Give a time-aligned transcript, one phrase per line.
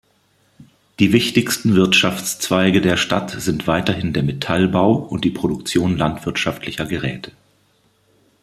[0.97, 7.31] Die wichtigsten Wirtschaftszweige der Stadt sind weiterhin der Metallbau und die Produktion landwirtschaftlicher Geräte.